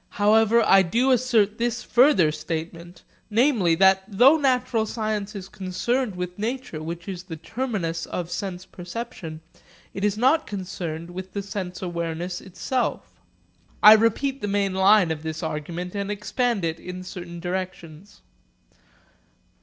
[0.17, 6.39] However, I do assert this further statement; namely, that though natural science is concerned with
[6.39, 9.41] nature which is the terminus of sense perception,
[9.93, 13.21] it is not concerned with the sense awareness itself.
[13.83, 18.23] I repeat the main line of this argument, and expand it in certain directions.